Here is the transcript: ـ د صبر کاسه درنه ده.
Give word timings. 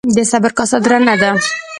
ـ 0.09 0.15
د 0.15 0.19
صبر 0.31 0.51
کاسه 0.57 0.77
درنه 0.85 1.15
ده. 1.21 1.29